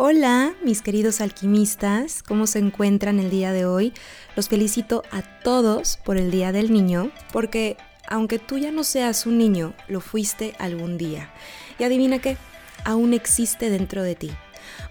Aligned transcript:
Hola, 0.00 0.54
mis 0.62 0.80
queridos 0.80 1.20
alquimistas, 1.20 2.22
¿cómo 2.22 2.46
se 2.46 2.60
encuentran 2.60 3.18
el 3.18 3.30
día 3.30 3.52
de 3.52 3.66
hoy? 3.66 3.92
Los 4.36 4.48
felicito 4.48 5.02
a 5.10 5.22
todos 5.42 5.98
por 6.04 6.16
el 6.16 6.30
Día 6.30 6.52
del 6.52 6.72
Niño, 6.72 7.10
porque 7.32 7.76
aunque 8.06 8.38
tú 8.38 8.58
ya 8.58 8.70
no 8.70 8.84
seas 8.84 9.26
un 9.26 9.38
niño, 9.38 9.74
lo 9.88 10.00
fuiste 10.00 10.54
algún 10.60 10.98
día. 10.98 11.32
Y 11.80 11.82
adivina 11.82 12.20
qué, 12.20 12.36
aún 12.84 13.12
existe 13.12 13.70
dentro 13.70 14.04
de 14.04 14.14
ti. 14.14 14.30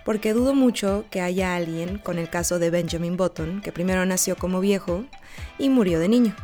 Porque 0.03 0.33
dudo 0.33 0.53
mucho 0.53 1.05
que 1.09 1.21
haya 1.21 1.55
alguien, 1.55 1.99
con 1.99 2.19
el 2.19 2.29
caso 2.29 2.59
de 2.59 2.69
Benjamin 2.69 3.15
Button, 3.15 3.61
que 3.61 3.71
primero 3.71 4.05
nació 4.05 4.35
como 4.35 4.59
viejo 4.59 5.05
y 5.57 5.69
murió 5.69 5.99
de 5.99 6.09
niño. 6.09 6.35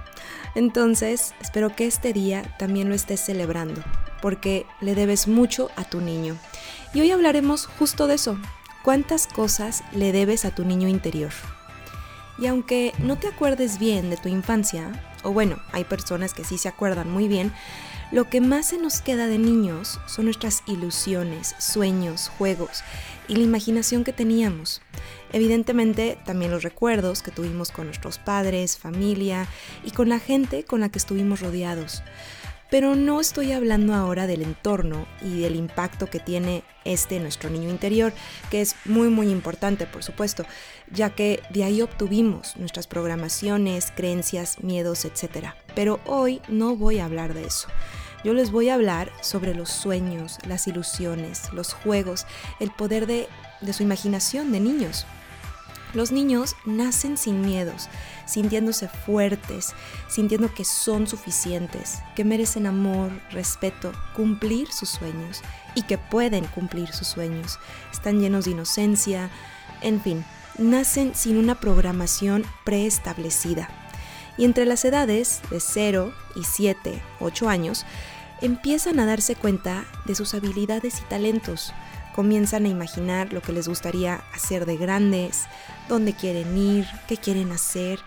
Entonces, 0.56 1.34
espero 1.42 1.76
que 1.76 1.86
este 1.86 2.14
día 2.14 2.44
también 2.58 2.88
lo 2.88 2.96
estés 2.96 3.20
celebrando, 3.20 3.84
porque 4.22 4.66
le 4.80 4.96
debes 4.96 5.28
mucho 5.28 5.70
a 5.76 5.84
tu 5.84 6.00
niño. 6.00 6.38
Y 6.94 7.02
hoy 7.02 7.12
hablaremos 7.12 7.66
justo 7.66 8.06
de 8.06 8.16
eso. 8.16 8.38
¿Cuántas 8.84 9.28
cosas 9.28 9.82
le 9.94 10.12
debes 10.12 10.44
a 10.44 10.54
tu 10.54 10.66
niño 10.66 10.90
interior? 10.90 11.32
Y 12.38 12.48
aunque 12.48 12.92
no 13.00 13.18
te 13.18 13.30
acuerdes 13.30 13.80
bien 13.80 14.10
de 14.10 14.18
tu 14.18 14.28
infancia, 14.28 14.92
o 15.24 15.32
bueno, 15.32 15.58
hay 15.72 15.86
personas 15.86 16.34
que 16.34 16.44
sí 16.44 16.58
se 16.58 16.68
acuerdan 16.68 17.10
muy 17.10 17.30
bien, 17.30 17.54
lo 18.12 18.30
que 18.30 18.42
más 18.42 18.66
se 18.68 18.78
nos 18.78 19.00
queda 19.00 19.28
de 19.28 19.38
niños 19.38 20.02
son 20.06 20.26
nuestras 20.26 20.64
ilusiones, 20.68 21.56
sueños, 21.60 22.30
juegos 22.38 22.84
y 23.30 23.36
la 23.36 23.44
imaginación 23.44 24.04
que 24.04 24.12
teníamos. 24.12 24.82
Evidentemente 25.32 26.18
también 26.26 26.52
los 26.52 26.64
recuerdos 26.64 27.22
que 27.22 27.32
tuvimos 27.32 27.72
con 27.72 27.86
nuestros 27.86 28.18
padres, 28.18 28.78
familia 28.78 29.48
y 29.86 29.92
con 29.92 30.10
la 30.10 30.20
gente 30.20 30.66
con 30.66 30.82
la 30.82 30.90
que 30.90 31.00
estuvimos 31.00 31.40
rodeados. 31.40 32.04
Pero 32.74 32.96
no 32.96 33.22
estoy 33.22 33.52
hablando 33.52 33.94
ahora 33.94 34.26
del 34.26 34.42
entorno 34.42 35.06
y 35.22 35.42
del 35.42 35.56
impacto 35.56 36.08
que 36.08 36.18
tiene 36.18 36.64
este 36.86 37.20
nuestro 37.20 37.52
niño 37.52 37.70
interior, 37.70 38.14
que 38.50 38.62
es 38.62 38.76
muy 38.86 39.10
muy 39.10 39.30
importante, 39.30 39.86
por 39.86 40.04
supuesto, 40.04 40.44
ya 40.92 41.12
que 41.12 41.44
de 41.52 41.66
ahí 41.66 41.84
obtuvimos 41.84 42.58
nuestras 42.58 42.88
programaciones, 42.88 43.94
creencias, 43.96 44.64
miedos, 44.64 45.06
etc. 45.06 45.50
Pero 45.76 46.00
hoy 46.08 46.42
no 46.48 46.76
voy 46.76 46.98
a 46.98 47.06
hablar 47.06 47.36
de 47.36 47.46
eso. 47.46 47.68
Yo 48.24 48.34
les 48.34 48.50
voy 48.50 48.70
a 48.70 48.74
hablar 48.74 49.12
sobre 49.22 49.54
los 49.54 49.70
sueños, 49.70 50.40
las 50.48 50.68
ilusiones, 50.68 51.54
los 51.54 51.74
juegos, 51.74 52.26
el 52.60 52.72
poder 52.72 53.06
de, 53.06 53.28
de 53.62 53.74
su 53.74 53.84
imaginación 53.84 54.52
de 54.52 54.60
niños. 54.60 55.06
Los 55.94 56.12
niños 56.12 56.56
nacen 56.66 57.18
sin 57.18 57.42
miedos, 57.42 57.88
sintiéndose 58.26 58.88
fuertes, 58.88 59.74
sintiendo 60.10 60.52
que 60.54 60.66
son 60.66 61.06
suficientes, 61.06 62.00
que 62.16 62.26
merecen 62.26 62.66
amor, 62.66 63.12
respeto, 63.32 63.92
cumplir 64.16 64.72
sus 64.72 64.90
sueños 64.90 65.42
y 65.76 65.84
que 65.84 66.00
pueden 66.00 66.46
cumplir 66.46 66.92
sus 66.92 67.08
sueños. 67.08 67.60
Están 67.92 68.20
llenos 68.20 68.46
de 68.46 68.52
inocencia, 68.52 69.30
en 69.82 70.02
fin, 70.02 70.26
nacen 70.58 71.14
sin 71.14 71.38
una 71.38 71.60
programación 71.60 72.44
preestablecida. 72.64 73.70
Y 74.36 74.46
entre 74.46 74.66
las 74.66 74.84
edades 74.86 75.42
de 75.52 75.60
0 75.60 76.12
y 76.36 76.44
7, 76.44 77.02
8 77.20 77.50
años, 77.50 77.86
empiezan 78.42 79.00
a 79.00 79.06
darse 79.06 79.36
cuenta 79.36 79.86
de 80.06 80.16
sus 80.16 80.34
habilidades 80.34 81.00
y 81.00 81.04
talentos, 81.04 81.72
comienzan 82.16 82.66
a 82.66 82.70
imaginar 82.70 83.34
lo 83.34 83.42
que 83.42 83.52
les 83.52 83.68
gustaría 83.68 84.24
hacer 84.34 84.66
de 84.66 84.78
grandes, 84.78 85.44
dónde 85.90 86.14
quieren 86.14 86.58
ir, 86.58 86.86
qué 87.08 87.18
quieren 87.18 87.52
hacer 87.52 88.00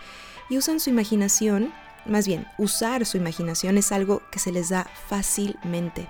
y 0.48 0.58
usan 0.58 0.80
su 0.80 0.90
imaginación, 0.90 1.72
más 2.04 2.26
bien, 2.26 2.46
usar 2.56 3.04
su 3.04 3.16
imaginación 3.16 3.78
es 3.78 3.90
algo 3.90 4.22
que 4.30 4.38
se 4.38 4.52
les 4.52 4.68
da 4.68 4.86
fácilmente. 5.08 6.08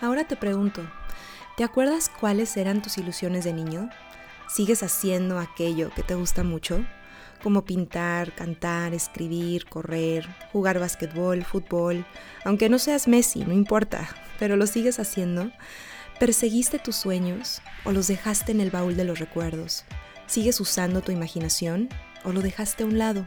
Ahora 0.00 0.24
te 0.24 0.36
pregunto, 0.36 0.82
¿te 1.56 1.64
acuerdas 1.64 2.08
cuáles 2.08 2.56
eran 2.56 2.80
tus 2.80 2.96
ilusiones 2.96 3.44
de 3.44 3.52
niño? 3.52 3.90
¿Sigues 4.48 4.82
haciendo 4.82 5.38
aquello 5.38 5.90
que 5.94 6.02
te 6.02 6.14
gusta 6.14 6.44
mucho? 6.44 6.84
Como 7.42 7.64
pintar, 7.64 8.34
cantar, 8.34 8.94
escribir, 8.94 9.66
correr, 9.66 10.28
jugar 10.52 10.78
basquetbol, 10.78 11.44
fútbol. 11.44 12.04
Aunque 12.44 12.68
no 12.68 12.78
seas 12.78 13.08
Messi, 13.08 13.44
no 13.44 13.52
importa, 13.52 14.08
pero 14.38 14.56
lo 14.56 14.66
sigues 14.66 15.00
haciendo. 15.00 15.50
¿Perseguiste 16.20 16.78
tus 16.78 16.96
sueños 16.96 17.62
o 17.82 17.92
los 17.92 18.06
dejaste 18.06 18.52
en 18.52 18.60
el 18.60 18.70
baúl 18.70 18.94
de 18.94 19.04
los 19.04 19.20
recuerdos? 19.20 19.86
¿Sigues 20.26 20.60
usando 20.60 21.00
tu 21.00 21.12
imaginación 21.12 21.88
o 22.24 22.32
lo 22.32 22.42
dejaste 22.42 22.82
a 22.82 22.86
un 22.86 22.98
lado? 22.98 23.26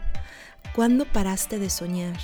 ¿Cuándo 0.76 1.04
paraste 1.04 1.58
de 1.58 1.70
soñar? 1.70 2.16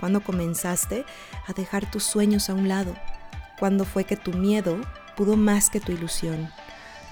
¿Cuándo 0.00 0.22
comenzaste 0.22 1.06
a 1.46 1.54
dejar 1.54 1.90
tus 1.90 2.04
sueños 2.04 2.50
a 2.50 2.54
un 2.54 2.68
lado? 2.68 2.94
¿Cuándo 3.58 3.86
fue 3.86 4.04
que 4.04 4.18
tu 4.18 4.34
miedo 4.34 4.78
pudo 5.16 5.38
más 5.38 5.70
que 5.70 5.80
tu 5.80 5.92
ilusión? 5.92 6.50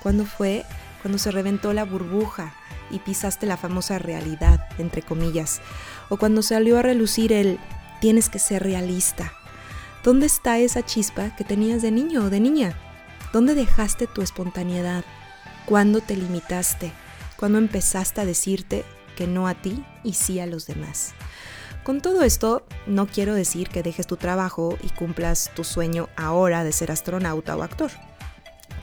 ¿Cuándo 0.03 0.27
fue 0.27 0.67
cuando 1.01 1.17
se 1.17 1.31
reventó 1.31 1.73
la 1.73 1.85
burbuja 1.87 2.53
y 2.91 2.99
pisaste 2.99 3.47
la 3.47 3.57
famosa 3.57 3.99
realidad, 3.99 4.69
entre 4.77 5.01
comillas? 5.01 5.63
¿O 6.11 6.19
cuando 6.19 6.43
salió 6.43 6.79
a 6.79 6.83
relucir 6.83 7.33
el 7.33 7.59
tienes 8.03 8.29
que 8.29 8.39
ser 8.39 8.63
realista? 8.63 9.33
¿Dónde 10.05 10.27
está 10.27 10.59
esa 10.59 10.85
chispa 10.85 11.35
que 11.35 11.45
tenías 11.45 11.81
de 11.81 11.93
niño 11.93 12.25
o 12.25 12.29
de 12.29 12.41
niña? 12.41 12.77
¿Dónde 13.33 13.55
dejaste 13.55 14.09
tu 14.09 14.23
espontaneidad? 14.23 15.05
¿Cuándo 15.65 16.01
te 16.01 16.17
limitaste? 16.17 16.93
¿Cuándo 17.37 17.59
empezaste 17.59 18.21
a 18.21 18.25
decirte 18.25 18.85
que 19.17 19.29
no 19.29 19.47
a 19.47 19.55
ti 19.55 19.85
y 20.03 20.15
sí 20.15 20.41
a 20.41 20.47
los 20.47 20.67
demás? 20.67 21.15
Con 21.85 22.01
todo 22.01 22.23
esto, 22.23 22.67
no 22.89 23.07
quiero 23.07 23.35
decir 23.35 23.69
que 23.69 23.85
dejes 23.85 24.09
tu 24.09 24.17
trabajo 24.17 24.77
y 24.83 24.89
cumplas 24.89 25.53
tu 25.55 25.63
sueño 25.63 26.09
ahora 26.17 26.65
de 26.65 26.73
ser 26.73 26.91
astronauta 26.91 27.57
o 27.57 27.63
actor. 27.63 27.93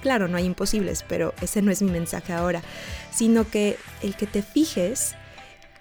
Claro, 0.01 0.29
no 0.29 0.37
hay 0.37 0.45
imposibles, 0.45 1.03
pero 1.07 1.33
ese 1.41 1.61
no 1.61 1.69
es 1.69 1.81
mi 1.81 1.91
mensaje 1.91 2.31
ahora, 2.31 2.61
sino 3.11 3.49
que 3.49 3.77
el 4.01 4.15
que 4.15 4.27
te 4.27 4.41
fijes 4.41 5.15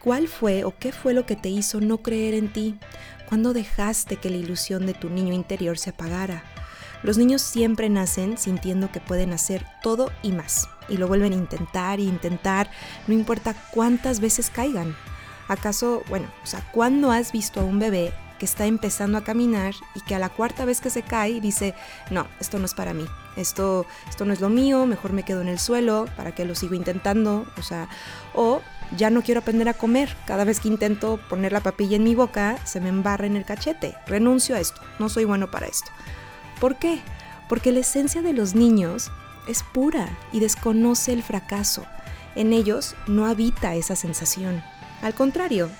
cuál 0.02 0.26
fue 0.26 0.64
o 0.64 0.76
qué 0.76 0.90
fue 0.90 1.14
lo 1.14 1.24
que 1.24 1.36
te 1.36 1.50
hizo 1.50 1.80
no 1.80 1.98
creer 1.98 2.34
en 2.34 2.52
ti, 2.52 2.78
cuándo 3.28 3.52
dejaste 3.52 4.16
que 4.16 4.30
la 4.30 4.38
ilusión 4.38 4.86
de 4.86 4.94
tu 4.94 5.08
niño 5.08 5.32
interior 5.32 5.78
se 5.78 5.90
apagara, 5.90 6.42
los 7.06 7.18
niños 7.18 7.40
siempre 7.40 7.88
nacen 7.88 8.36
sintiendo 8.36 8.90
que 8.90 9.00
pueden 9.00 9.32
hacer 9.32 9.64
todo 9.80 10.10
y 10.24 10.32
más, 10.32 10.68
y 10.88 10.96
lo 10.96 11.06
vuelven 11.06 11.32
a 11.32 11.36
intentar 11.36 12.00
e 12.00 12.02
intentar, 12.02 12.68
no 13.06 13.14
importa 13.14 13.54
cuántas 13.70 14.18
veces 14.18 14.50
caigan. 14.50 14.96
¿Acaso, 15.46 16.02
bueno, 16.08 16.26
o 16.42 16.46
sea, 16.46 16.68
cuándo 16.72 17.12
has 17.12 17.30
visto 17.30 17.60
a 17.60 17.64
un 17.64 17.78
bebé 17.78 18.12
que 18.40 18.44
está 18.44 18.66
empezando 18.66 19.18
a 19.18 19.22
caminar 19.22 19.72
y 19.94 20.00
que 20.00 20.16
a 20.16 20.18
la 20.18 20.30
cuarta 20.30 20.64
vez 20.64 20.80
que 20.80 20.90
se 20.90 21.02
cae 21.02 21.40
dice, 21.40 21.76
no, 22.10 22.26
esto 22.40 22.58
no 22.58 22.64
es 22.64 22.74
para 22.74 22.92
mí, 22.92 23.06
esto, 23.36 23.86
esto 24.08 24.24
no 24.24 24.32
es 24.32 24.40
lo 24.40 24.48
mío, 24.48 24.84
mejor 24.84 25.12
me 25.12 25.22
quedo 25.22 25.42
en 25.42 25.48
el 25.48 25.60
suelo, 25.60 26.06
¿para 26.16 26.34
que 26.34 26.44
lo 26.44 26.56
sigo 26.56 26.74
intentando? 26.74 27.46
O 27.56 27.62
sea, 27.62 27.88
o 28.34 28.62
ya 28.96 29.10
no 29.10 29.22
quiero 29.22 29.42
aprender 29.42 29.68
a 29.68 29.74
comer, 29.74 30.16
cada 30.26 30.42
vez 30.42 30.58
que 30.58 30.66
intento 30.66 31.20
poner 31.28 31.52
la 31.52 31.60
papilla 31.60 31.94
en 31.94 32.02
mi 32.02 32.16
boca 32.16 32.58
se 32.64 32.80
me 32.80 32.88
embarra 32.88 33.26
en 33.26 33.36
el 33.36 33.44
cachete, 33.44 33.94
renuncio 34.08 34.56
a 34.56 34.60
esto, 34.60 34.80
no 34.98 35.08
soy 35.08 35.24
bueno 35.24 35.52
para 35.52 35.68
esto. 35.68 35.92
¿Por 36.60 36.76
qué? 36.76 37.00
Porque 37.48 37.72
la 37.72 37.80
esencia 37.80 38.22
de 38.22 38.32
los 38.32 38.54
niños 38.54 39.10
es 39.46 39.62
pura 39.62 40.08
y 40.32 40.40
desconoce 40.40 41.12
el 41.12 41.22
fracaso. 41.22 41.84
En 42.34 42.52
ellos 42.52 42.94
no 43.06 43.26
habita 43.26 43.74
esa 43.74 43.96
sensación. 43.96 44.62
Al 45.02 45.14
contrario, 45.14 45.70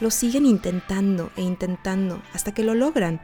lo 0.00 0.10
siguen 0.10 0.46
intentando 0.46 1.30
e 1.36 1.42
intentando 1.42 2.22
hasta 2.32 2.52
que 2.52 2.62
lo 2.62 2.74
logran. 2.74 3.20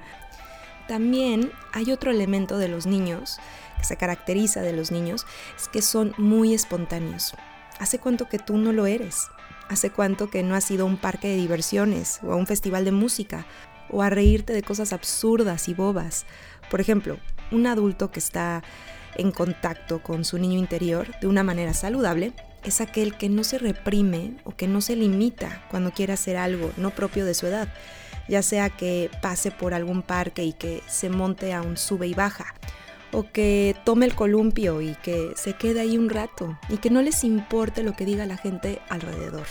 También 0.88 1.52
hay 1.72 1.92
otro 1.92 2.10
elemento 2.10 2.58
de 2.58 2.68
los 2.68 2.86
niños 2.86 3.38
que 3.78 3.84
se 3.84 3.96
caracteriza 3.96 4.62
de 4.62 4.72
los 4.72 4.90
niños, 4.90 5.26
es 5.56 5.68
que 5.68 5.82
son 5.82 6.14
muy 6.18 6.54
espontáneos. 6.54 7.34
¿Hace 7.78 7.98
cuánto 7.98 8.28
que 8.28 8.38
tú 8.38 8.56
no 8.56 8.72
lo 8.72 8.86
eres? 8.86 9.28
¿Hace 9.68 9.90
cuánto 9.90 10.28
que 10.28 10.42
no 10.42 10.54
has 10.54 10.70
ido 10.70 10.84
a 10.84 10.88
un 10.88 10.98
parque 10.98 11.28
de 11.28 11.36
diversiones 11.36 12.20
o 12.22 12.32
a 12.32 12.36
un 12.36 12.46
festival 12.46 12.84
de 12.84 12.92
música 12.92 13.46
o 13.90 14.02
a 14.02 14.10
reírte 14.10 14.52
de 14.52 14.62
cosas 14.62 14.92
absurdas 14.92 15.68
y 15.68 15.74
bobas? 15.74 16.26
Por 16.72 16.80
ejemplo, 16.80 17.18
un 17.50 17.66
adulto 17.66 18.10
que 18.10 18.18
está 18.18 18.62
en 19.16 19.30
contacto 19.30 20.02
con 20.02 20.24
su 20.24 20.38
niño 20.38 20.58
interior 20.58 21.06
de 21.20 21.26
una 21.26 21.42
manera 21.42 21.74
saludable 21.74 22.32
es 22.64 22.80
aquel 22.80 23.14
que 23.18 23.28
no 23.28 23.44
se 23.44 23.58
reprime 23.58 24.38
o 24.44 24.56
que 24.56 24.66
no 24.68 24.80
se 24.80 24.96
limita 24.96 25.66
cuando 25.70 25.90
quiere 25.90 26.14
hacer 26.14 26.38
algo 26.38 26.72
no 26.78 26.88
propio 26.88 27.26
de 27.26 27.34
su 27.34 27.46
edad, 27.46 27.68
ya 28.26 28.40
sea 28.40 28.70
que 28.70 29.10
pase 29.20 29.50
por 29.50 29.74
algún 29.74 30.00
parque 30.00 30.44
y 30.44 30.54
que 30.54 30.80
se 30.88 31.10
monte 31.10 31.52
a 31.52 31.60
un 31.60 31.76
sube 31.76 32.06
y 32.06 32.14
baja, 32.14 32.54
o 33.12 33.30
que 33.30 33.76
tome 33.84 34.06
el 34.06 34.14
columpio 34.14 34.80
y 34.80 34.94
que 35.02 35.32
se 35.36 35.52
quede 35.52 35.80
ahí 35.80 35.98
un 35.98 36.08
rato 36.08 36.58
y 36.70 36.78
que 36.78 36.88
no 36.88 37.02
les 37.02 37.22
importe 37.22 37.82
lo 37.82 37.92
que 37.92 38.06
diga 38.06 38.24
la 38.24 38.38
gente 38.38 38.80
alrededor. 38.88 39.46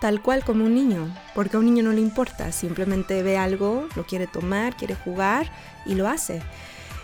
Tal 0.00 0.22
cual 0.22 0.44
como 0.44 0.64
un 0.64 0.74
niño, 0.74 1.14
porque 1.34 1.56
a 1.56 1.60
un 1.60 1.66
niño 1.66 1.82
no 1.82 1.92
le 1.92 2.00
importa, 2.00 2.52
simplemente 2.52 3.22
ve 3.22 3.36
algo, 3.36 3.86
lo 3.96 4.06
quiere 4.06 4.26
tomar, 4.26 4.74
quiere 4.76 4.94
jugar 4.94 5.50
y 5.84 5.94
lo 5.94 6.08
hace. 6.08 6.40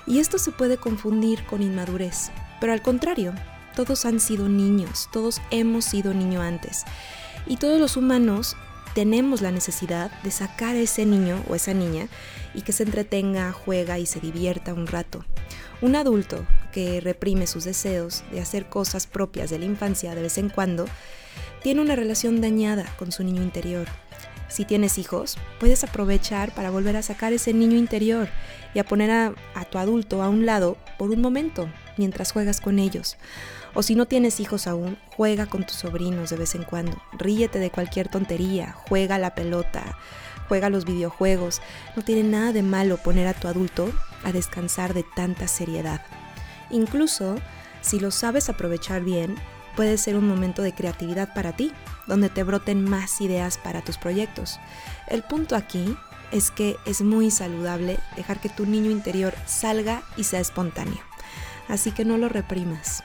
Y 0.06 0.18
esto 0.18 0.38
se 0.38 0.50
puede 0.50 0.78
confundir 0.78 1.44
con 1.44 1.62
inmadurez, 1.62 2.30
pero 2.58 2.72
al 2.72 2.80
contrario, 2.80 3.34
todos 3.74 4.06
han 4.06 4.18
sido 4.18 4.48
niños, 4.48 5.10
todos 5.12 5.42
hemos 5.50 5.84
sido 5.84 6.14
niño 6.14 6.40
antes. 6.40 6.84
Y 7.46 7.58
todos 7.58 7.78
los 7.78 7.98
humanos 7.98 8.56
tenemos 8.94 9.42
la 9.42 9.50
necesidad 9.50 10.10
de 10.22 10.30
sacar 10.30 10.74
a 10.74 10.80
ese 10.80 11.04
niño 11.04 11.42
o 11.50 11.54
esa 11.54 11.74
niña 11.74 12.08
y 12.54 12.62
que 12.62 12.72
se 12.72 12.84
entretenga, 12.84 13.52
juega 13.52 13.98
y 13.98 14.06
se 14.06 14.20
divierta 14.20 14.72
un 14.72 14.86
rato. 14.86 15.22
Un 15.82 15.96
adulto 15.96 16.46
que 16.76 17.00
reprime 17.00 17.46
sus 17.46 17.64
deseos 17.64 18.22
de 18.30 18.38
hacer 18.38 18.68
cosas 18.68 19.06
propias 19.06 19.48
de 19.48 19.58
la 19.58 19.64
infancia 19.64 20.14
de 20.14 20.20
vez 20.20 20.36
en 20.36 20.50
cuando, 20.50 20.84
tiene 21.62 21.80
una 21.80 21.96
relación 21.96 22.42
dañada 22.42 22.84
con 22.98 23.12
su 23.12 23.24
niño 23.24 23.42
interior. 23.42 23.86
Si 24.50 24.66
tienes 24.66 24.98
hijos, 24.98 25.38
puedes 25.58 25.84
aprovechar 25.84 26.54
para 26.54 26.68
volver 26.68 26.96
a 26.96 27.02
sacar 27.02 27.32
ese 27.32 27.54
niño 27.54 27.78
interior 27.78 28.28
y 28.74 28.78
a 28.78 28.84
poner 28.84 29.10
a, 29.10 29.34
a, 29.54 29.64
tu 29.64 29.78
adulto 29.78 30.22
a 30.22 30.28
un 30.28 30.44
lado 30.44 30.76
por 30.98 31.08
un 31.08 31.22
momento 31.22 31.66
mientras 31.96 32.32
juegas 32.32 32.60
con 32.60 32.78
ellos. 32.78 33.16
O 33.72 33.82
si 33.82 33.94
no 33.94 34.04
tienes 34.04 34.38
hijos 34.38 34.66
aún, 34.66 34.98
juega 35.16 35.46
con 35.46 35.64
tus 35.64 35.76
sobrinos 35.76 36.28
de 36.28 36.36
vez 36.36 36.54
en 36.54 36.64
cuando. 36.64 37.00
Ríete 37.18 37.58
de 37.58 37.70
cualquier 37.70 38.08
tontería, 38.08 38.74
juega 38.86 39.18
la 39.18 39.34
pelota, 39.34 39.96
juega 40.46 40.68
los 40.68 40.84
videojuegos. 40.84 41.62
No 41.96 42.04
tiene 42.04 42.22
nada 42.22 42.52
de 42.52 42.62
malo 42.62 42.98
poner 42.98 43.28
a 43.28 43.32
tu 43.32 43.48
adulto 43.48 43.90
a 44.24 44.32
descansar 44.32 44.92
de 44.92 45.06
tanta 45.16 45.48
seriedad. 45.48 46.02
Incluso, 46.70 47.36
si 47.80 48.00
lo 48.00 48.10
sabes 48.10 48.48
aprovechar 48.48 49.02
bien, 49.02 49.36
puede 49.76 49.98
ser 49.98 50.16
un 50.16 50.26
momento 50.26 50.62
de 50.62 50.74
creatividad 50.74 51.32
para 51.34 51.54
ti, 51.54 51.72
donde 52.06 52.28
te 52.28 52.42
broten 52.42 52.82
más 52.88 53.20
ideas 53.20 53.58
para 53.58 53.82
tus 53.82 53.98
proyectos. 53.98 54.58
El 55.06 55.22
punto 55.22 55.54
aquí 55.54 55.96
es 56.32 56.50
que 56.50 56.76
es 56.86 57.02
muy 57.02 57.30
saludable 57.30 57.98
dejar 58.16 58.40
que 58.40 58.48
tu 58.48 58.66
niño 58.66 58.90
interior 58.90 59.34
salga 59.46 60.02
y 60.16 60.24
sea 60.24 60.40
espontáneo. 60.40 60.98
Así 61.68 61.92
que 61.92 62.04
no 62.04 62.16
lo 62.16 62.28
reprimas. 62.28 63.04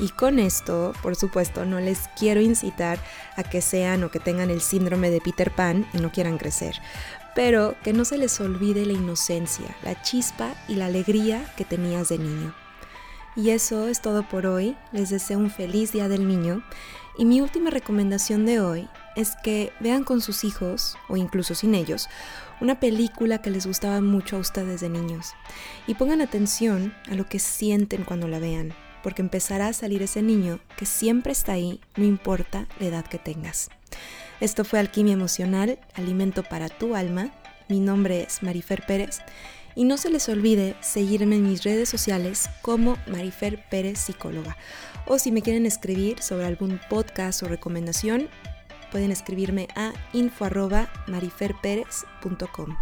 Y 0.00 0.08
con 0.08 0.40
esto, 0.40 0.92
por 1.02 1.14
supuesto, 1.14 1.64
no 1.64 1.78
les 1.78 2.08
quiero 2.18 2.40
incitar 2.40 2.98
a 3.36 3.44
que 3.44 3.60
sean 3.60 4.02
o 4.02 4.10
que 4.10 4.18
tengan 4.18 4.50
el 4.50 4.60
síndrome 4.60 5.10
de 5.10 5.20
Peter 5.20 5.52
Pan 5.52 5.86
y 5.92 5.98
no 5.98 6.10
quieran 6.10 6.36
crecer, 6.36 6.80
pero 7.36 7.76
que 7.84 7.92
no 7.92 8.04
se 8.04 8.18
les 8.18 8.40
olvide 8.40 8.86
la 8.86 8.92
inocencia, 8.92 9.76
la 9.84 10.00
chispa 10.02 10.54
y 10.66 10.74
la 10.74 10.86
alegría 10.86 11.44
que 11.56 11.64
tenías 11.64 12.08
de 12.08 12.18
niño. 12.18 12.63
Y 13.36 13.50
eso 13.50 13.88
es 13.88 14.00
todo 14.00 14.28
por 14.28 14.46
hoy. 14.46 14.76
Les 14.92 15.10
deseo 15.10 15.38
un 15.38 15.50
feliz 15.50 15.92
Día 15.92 16.08
del 16.08 16.28
Niño. 16.28 16.62
Y 17.18 17.24
mi 17.24 17.40
última 17.40 17.70
recomendación 17.70 18.46
de 18.46 18.60
hoy 18.60 18.88
es 19.16 19.34
que 19.42 19.72
vean 19.80 20.04
con 20.04 20.20
sus 20.20 20.44
hijos, 20.44 20.96
o 21.08 21.16
incluso 21.16 21.54
sin 21.54 21.74
ellos, 21.74 22.08
una 22.60 22.80
película 22.80 23.40
que 23.40 23.50
les 23.50 23.66
gustaba 23.66 24.00
mucho 24.00 24.36
a 24.36 24.40
ustedes 24.40 24.80
de 24.80 24.88
niños. 24.88 25.34
Y 25.86 25.94
pongan 25.94 26.20
atención 26.20 26.94
a 27.08 27.14
lo 27.14 27.26
que 27.26 27.38
sienten 27.38 28.04
cuando 28.04 28.26
la 28.26 28.40
vean, 28.40 28.72
porque 29.02 29.22
empezará 29.22 29.68
a 29.68 29.72
salir 29.72 30.02
ese 30.02 30.22
niño 30.22 30.58
que 30.76 30.86
siempre 30.86 31.32
está 31.32 31.52
ahí, 31.52 31.80
no 31.96 32.04
importa 32.04 32.66
la 32.80 32.86
edad 32.86 33.04
que 33.04 33.18
tengas. 33.18 33.68
Esto 34.40 34.64
fue 34.64 34.80
Alquimia 34.80 35.14
Emocional, 35.14 35.78
Alimento 35.94 36.42
para 36.42 36.68
tu 36.68 36.96
Alma. 36.96 37.32
Mi 37.68 37.78
nombre 37.78 38.22
es 38.22 38.42
Marifer 38.42 38.84
Pérez 38.86 39.20
y 39.74 39.84
no 39.84 39.96
se 39.96 40.10
les 40.10 40.28
olvide 40.28 40.76
seguirme 40.80 41.36
en 41.36 41.48
mis 41.48 41.64
redes 41.64 41.88
sociales 41.88 42.50
como 42.62 42.98
Marifer 43.06 43.64
Pérez 43.70 43.98
Psicóloga. 43.98 44.58
O 45.06 45.18
si 45.18 45.32
me 45.32 45.40
quieren 45.42 45.66
escribir 45.66 46.22
sobre 46.22 46.46
algún 46.46 46.80
podcast 46.88 47.42
o 47.42 47.48
recomendación, 47.48 48.28
pueden 48.90 49.10
escribirme 49.10 49.68
a 49.74 49.92
info.mariferperez.com. 50.12 52.76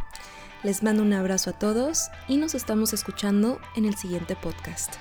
Les 0.62 0.82
mando 0.82 1.02
un 1.02 1.12
abrazo 1.12 1.50
a 1.50 1.58
todos 1.58 2.08
y 2.28 2.36
nos 2.36 2.54
estamos 2.54 2.92
escuchando 2.92 3.58
en 3.74 3.84
el 3.84 3.96
siguiente 3.96 4.36
podcast. 4.36 4.94